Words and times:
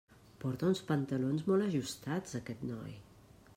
Porta 0.43 0.69
uns 0.69 0.81
pantalons 0.87 1.45
molt 1.51 1.67
ajustats, 1.67 2.35
aquest 2.43 2.67
noi. 2.73 2.99